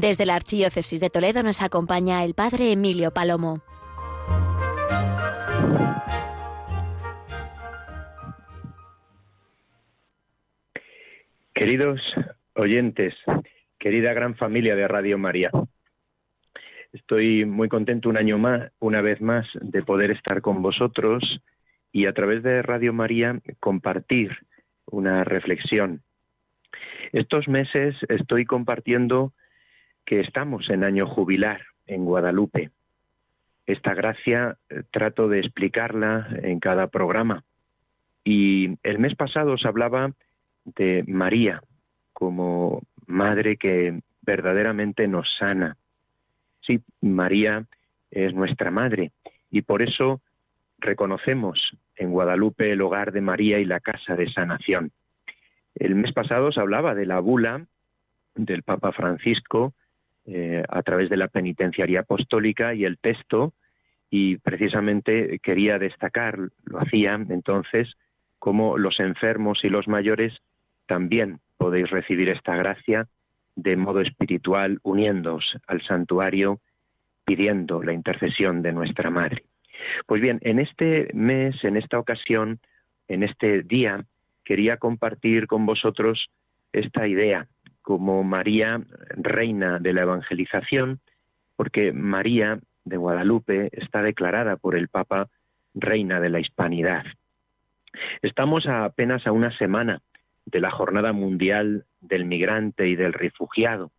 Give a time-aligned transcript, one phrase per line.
[0.00, 3.60] Desde la Archidiócesis de Toledo nos acompaña el Padre Emilio Palomo.
[11.52, 12.00] Queridos
[12.54, 13.14] oyentes,
[13.78, 15.50] querida gran familia de Radio María,
[16.94, 21.42] estoy muy contento un año más, una vez más, de poder estar con vosotros
[21.92, 24.34] y a través de Radio María compartir
[24.86, 26.00] una reflexión.
[27.12, 29.34] Estos meses estoy compartiendo
[30.04, 32.70] que estamos en año jubilar en Guadalupe.
[33.66, 37.44] Esta gracia eh, trato de explicarla en cada programa.
[38.24, 40.12] Y el mes pasado os hablaba
[40.64, 41.62] de María
[42.12, 45.76] como madre que verdaderamente nos sana.
[46.60, 47.64] Sí, María
[48.10, 49.12] es nuestra madre
[49.50, 50.20] y por eso
[50.78, 54.92] reconocemos en Guadalupe el hogar de María y la casa de sanación.
[55.74, 57.66] El mes pasado os hablaba de la bula
[58.34, 59.74] del Papa Francisco
[60.32, 63.52] eh, a través de la penitenciaría apostólica y el texto,
[64.10, 67.96] y precisamente quería destacar, lo hacía entonces,
[68.38, 70.38] como los enfermos y los mayores
[70.86, 73.08] también podéis recibir esta gracia
[73.56, 76.60] de modo espiritual, uniéndoos al santuario,
[77.24, 79.42] pidiendo la intercesión de nuestra Madre.
[80.06, 82.60] Pues bien, en este mes, en esta ocasión,
[83.08, 84.04] en este día,
[84.44, 86.30] quería compartir con vosotros
[86.72, 87.48] esta idea
[87.90, 88.80] como María,
[89.16, 91.00] reina de la evangelización,
[91.56, 95.26] porque María de Guadalupe está declarada por el Papa
[95.74, 97.04] reina de la hispanidad.
[98.22, 100.02] Estamos apenas a una semana
[100.46, 103.90] de la Jornada Mundial del Migrante y del Refugiado.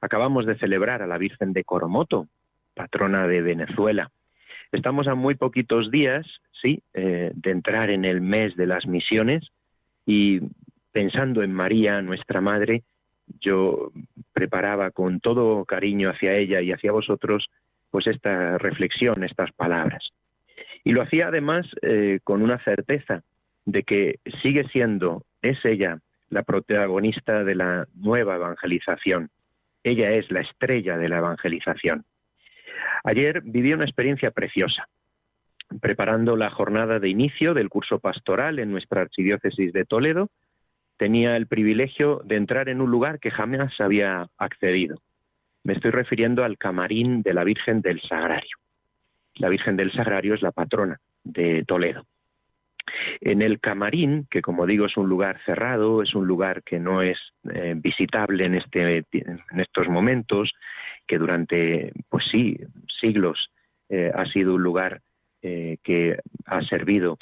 [0.00, 2.28] Acabamos de celebrar a la Virgen de Coromoto,
[2.72, 4.10] patrona de Venezuela.
[4.72, 6.26] Estamos a muy poquitos días,
[6.62, 9.46] sí, eh, de entrar en el mes de las misiones
[10.06, 10.40] y
[10.92, 12.82] pensando en María, nuestra Madre,
[13.40, 13.92] yo
[14.32, 17.48] preparaba con todo cariño hacia ella y hacia vosotros,
[17.90, 20.12] pues esta reflexión, estas palabras.
[20.84, 23.22] Y lo hacía además eh, con una certeza
[23.64, 25.98] de que sigue siendo, es ella
[26.28, 29.30] la protagonista de la nueva evangelización.
[29.82, 32.04] Ella es la estrella de la evangelización.
[33.04, 34.88] Ayer viví una experiencia preciosa,
[35.80, 40.28] preparando la jornada de inicio del curso pastoral en nuestra archidiócesis de Toledo,
[40.96, 45.00] tenía el privilegio de entrar en un lugar que jamás había accedido.
[45.64, 48.56] Me estoy refiriendo al camarín de la Virgen del Sagrario.
[49.34, 52.06] La Virgen del Sagrario es la patrona de Toledo.
[53.20, 57.02] En el camarín, que como digo es un lugar cerrado, es un lugar que no
[57.02, 57.18] es
[57.52, 60.52] eh, visitable en, este, en estos momentos,
[61.06, 62.58] que durante, pues sí,
[63.00, 63.50] siglos
[63.88, 65.00] eh, ha sido un lugar
[65.42, 67.18] eh, que ha servido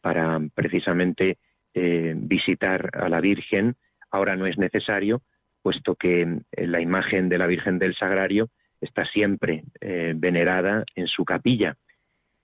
[0.00, 1.38] para precisamente
[1.78, 3.76] eh, visitar a la Virgen,
[4.10, 5.20] ahora no es necesario,
[5.60, 8.48] puesto que eh, la imagen de la Virgen del Sagrario
[8.80, 11.76] está siempre eh, venerada en su capilla,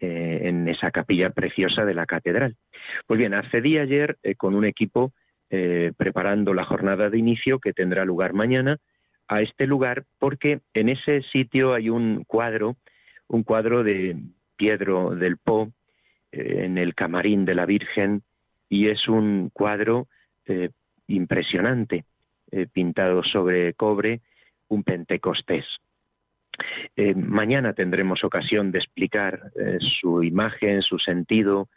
[0.01, 2.57] en esa capilla preciosa de la catedral.
[3.07, 5.13] Pues bien, accedí ayer con un equipo
[5.97, 8.79] preparando la jornada de inicio que tendrá lugar mañana
[9.29, 12.77] a este lugar porque en ese sitio hay un cuadro,
[13.29, 14.17] un cuadro de
[14.57, 15.73] Piedro del Po,
[16.33, 18.25] en el camarín de la Virgen,
[18.73, 20.09] y es un cuadro
[20.47, 20.71] eh,
[21.07, 22.07] impresionante,
[22.51, 24.23] eh, pintado sobre cobre,
[24.69, 25.67] un Pentecostés.
[26.97, 29.53] Eh, mañana tendremos ocasión de explicar
[30.01, 31.69] su imagen, su sentido,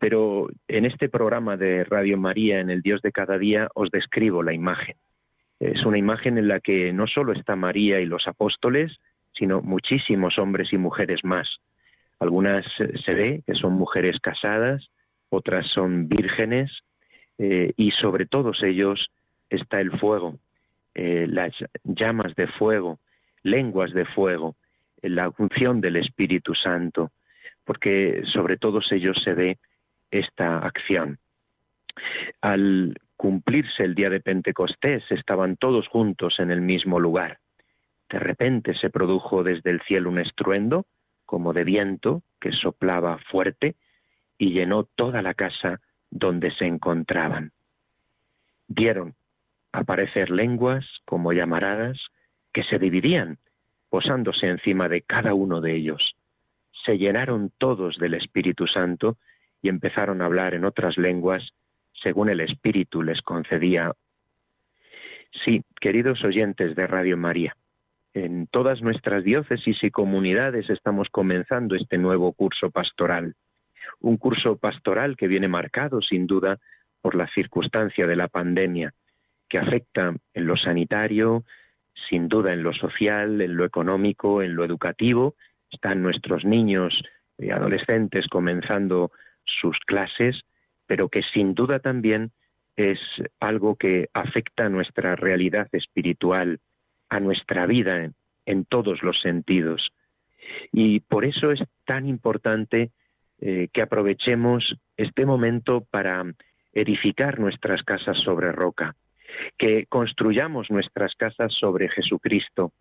[0.00, 4.42] pero en este programa de Radio María, en el Dios de cada día, os describo
[4.42, 4.96] la imagen.
[5.60, 8.98] Es una imagen en la que no solo está María y los apóstoles,
[9.34, 11.60] sino muchísimos hombres y mujeres más.
[12.18, 14.90] Algunas se ve que son mujeres casadas,
[15.30, 16.82] otras son vírgenes
[17.38, 19.10] eh, y sobre todos ellos
[19.48, 20.38] está el fuego,
[20.94, 21.52] eh, las
[21.84, 22.98] llamas de fuego,
[23.42, 24.56] lenguas de fuego,
[25.02, 27.10] la función del Espíritu Santo,
[27.64, 29.58] porque sobre todos ellos se ve
[30.10, 31.18] esta acción.
[32.40, 37.38] Al cumplirse el día de Pentecostés estaban todos juntos en el mismo lugar.
[38.08, 40.86] De repente se produjo desde el cielo un estruendo,
[41.26, 43.76] como de viento, que soplaba fuerte,
[44.40, 47.52] y llenó toda la casa donde se encontraban.
[48.68, 49.14] Vieron
[49.70, 52.00] aparecer lenguas como llamaradas
[52.50, 53.36] que se dividían,
[53.90, 56.16] posándose encima de cada uno de ellos.
[56.86, 59.18] Se llenaron todos del Espíritu Santo
[59.60, 61.52] y empezaron a hablar en otras lenguas
[61.92, 63.92] según el Espíritu les concedía.
[65.44, 67.54] Sí, queridos oyentes de Radio María,
[68.14, 73.36] en todas nuestras diócesis y comunidades estamos comenzando este nuevo curso pastoral
[74.00, 76.58] un curso pastoral que viene marcado sin duda
[77.00, 78.92] por la circunstancia de la pandemia,
[79.48, 81.44] que afecta en lo sanitario,
[82.08, 85.34] sin duda en lo social, en lo económico, en lo educativo.
[85.70, 87.02] Están nuestros niños
[87.38, 89.12] y adolescentes comenzando
[89.44, 90.42] sus clases,
[90.86, 92.32] pero que sin duda también
[92.76, 92.98] es
[93.40, 96.60] algo que afecta a nuestra realidad espiritual,
[97.08, 98.10] a nuestra vida
[98.46, 99.90] en, todos los sentidos.
[100.72, 102.90] Y por eso es tan importante
[103.40, 106.24] eh, que aprovechemos este momento para
[106.72, 108.94] edificar nuestras casas sobre roca,
[109.58, 112.72] que construyamos nuestras casas sobre Jesucristo,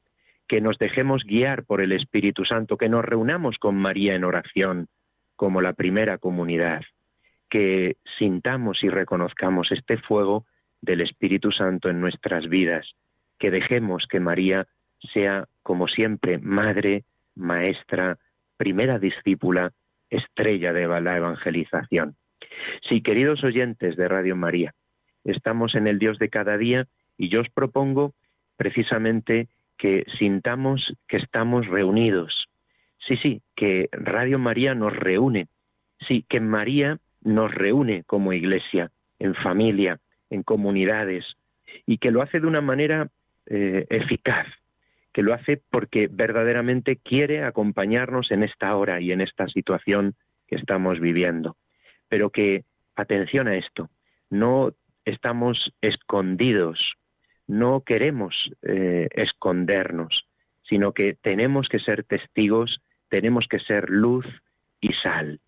[0.48, 4.88] que nos dejemos guiar por el Espíritu Santo, que nos reunamos con María en oración
[5.36, 6.82] como la primera comunidad,
[7.50, 10.46] que sintamos y reconozcamos este fuego
[10.82, 12.96] del Espíritu Santo en nuestras vidas,
[13.38, 14.68] que dejemos que María
[15.14, 17.06] sea, como siempre, madre,
[17.36, 18.18] maestra,
[18.58, 19.72] primera discípula,
[20.10, 22.16] estrella de la evangelización.
[22.88, 24.74] Sí, queridos oyentes de Radio María,
[25.24, 28.14] estamos en el Dios de cada día y yo os propongo
[28.58, 29.48] precisamente
[29.78, 32.48] que sintamos que estamos reunidos.
[33.08, 35.48] Sí, sí, que Radio María nos reúne.
[36.08, 41.26] Sí, que María nos reúne como iglesia, en familia, en comunidades,
[41.86, 43.10] y que lo hace de una manera
[43.46, 44.48] eh, eficaz,
[45.14, 50.16] que lo hace porque verdaderamente quiere acompañarnos en esta hora y en esta situación
[50.48, 51.58] que estamos viviendo.
[52.08, 52.64] Pero que,
[52.96, 53.90] atención a esto,
[54.30, 54.74] no
[55.06, 56.80] estamos escondidos,
[57.48, 60.28] no queremos eh, escondernos,
[60.64, 64.26] sino que tenemos que ser testigos, tenemos que ser luz
[64.80, 65.40] y sal.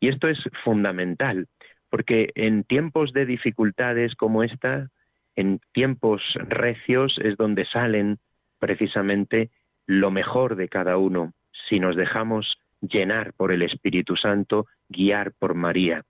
[0.00, 1.48] Y esto es fundamental,
[1.90, 4.90] porque en tiempos de dificultades como esta,
[5.34, 8.18] en tiempos recios, es donde salen
[8.58, 9.50] precisamente
[9.86, 11.32] lo mejor de cada uno,
[11.68, 16.04] si nos dejamos llenar por el Espíritu Santo, guiar por María.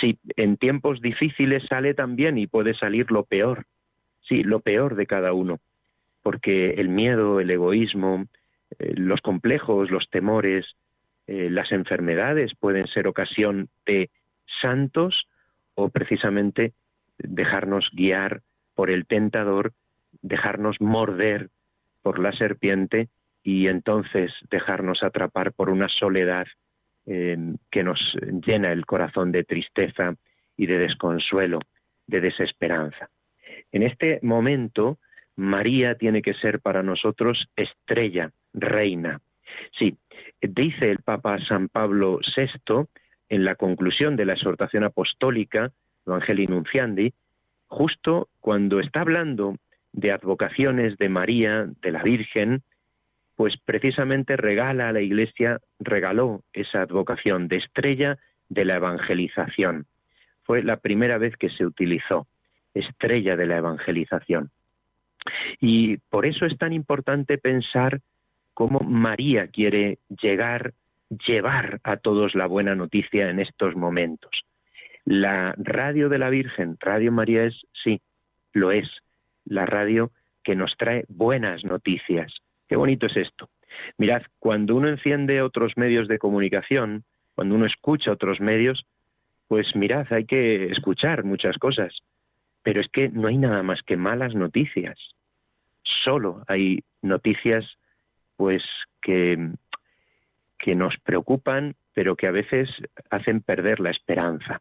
[0.00, 3.64] Si en tiempos difíciles sale también y puede salir lo peor,
[4.22, 5.58] sí, lo peor de cada uno,
[6.22, 8.26] porque el miedo, el egoísmo,
[8.78, 10.66] eh, los complejos, los temores,
[11.26, 14.10] eh, las enfermedades pueden ser ocasión de
[14.60, 15.26] santos
[15.74, 16.72] o precisamente
[17.18, 18.40] dejarnos guiar
[18.74, 19.72] por el tentador,
[20.22, 21.50] dejarnos morder
[22.08, 23.10] por la serpiente
[23.42, 26.46] y entonces dejarnos atrapar por una soledad
[27.04, 28.00] em, que nos
[28.46, 30.14] llena el corazón de tristeza
[30.56, 31.58] y de desconsuelo,
[32.06, 33.10] de desesperanza.
[33.72, 34.96] En este momento,
[35.36, 39.20] María tiene que ser para nosotros estrella, reina.
[39.78, 39.98] Sí,
[40.40, 42.86] dice el Papa San Pablo VI
[43.28, 45.72] en la conclusión de la exhortación apostólica,
[46.06, 47.12] Evangelii Nunciandi,
[47.66, 49.58] justo cuando está hablando
[49.98, 52.62] de advocaciones de María, de la Virgen,
[53.34, 58.18] pues precisamente regala a la Iglesia, regaló esa advocación de estrella
[58.48, 59.86] de la evangelización.
[60.44, 62.28] Fue la primera vez que se utilizó,
[62.74, 64.50] estrella de la evangelización.
[65.60, 68.00] Y por eso es tan importante pensar
[68.54, 70.74] cómo María quiere llegar,
[71.26, 74.30] llevar a todos la buena noticia en estos momentos.
[75.04, 78.00] La radio de la Virgen, Radio María es, sí,
[78.52, 78.88] lo es,
[79.48, 80.10] la radio
[80.44, 82.32] que nos trae buenas noticias.
[82.68, 83.48] Qué bonito es esto.
[83.96, 87.04] Mirad, cuando uno enciende otros medios de comunicación,
[87.34, 88.86] cuando uno escucha otros medios,
[89.46, 92.02] pues mirad, hay que escuchar muchas cosas,
[92.62, 94.98] pero es que no hay nada más que malas noticias.
[96.04, 97.64] Solo hay noticias
[98.36, 98.62] pues
[99.00, 99.50] que,
[100.58, 102.68] que nos preocupan, pero que a veces
[103.10, 104.60] hacen perder la esperanza.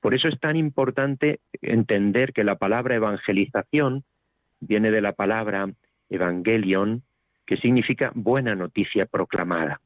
[0.00, 4.04] Por eso es tan importante entender que la palabra evangelización
[4.60, 5.68] viene de la palabra
[6.08, 7.02] evangelion,
[7.46, 9.80] que significa buena noticia proclamada.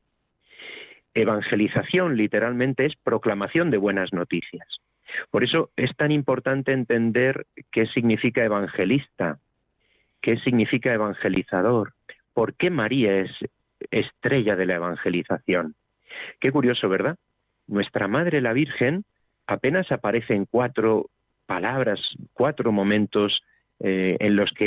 [1.15, 4.81] Evangelización literalmente es proclamación de buenas noticias.
[5.31, 9.39] Por eso es tan importante entender qué significa evangelista,
[10.21, 11.95] qué significa evangelizador,
[12.41, 13.31] ¿Por qué María es
[13.91, 15.75] estrella de la evangelización?
[16.41, 17.17] Qué curioso, ¿verdad?
[17.67, 19.05] Nuestra Madre la Virgen
[19.47, 21.11] apenas aparece en cuatro
[21.47, 22.00] palabras,
[22.33, 23.43] cuatro momentos
[23.81, 24.59] eh, en los que